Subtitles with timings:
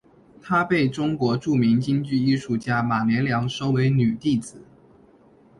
[0.41, 4.59] 她被中国著名京剧艺术家马连良收为女弟子。